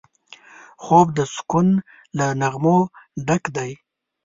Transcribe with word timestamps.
خوب 0.83 1.07
د 1.17 1.19
سکون 1.35 1.67
له 2.17 2.27
نغمو 2.41 2.77
ډک 3.27 3.43
دی 3.55 3.71